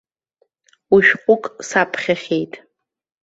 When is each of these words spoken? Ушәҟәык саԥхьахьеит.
Ушәҟәык 0.95 1.43
саԥхьахьеит. 1.67 2.53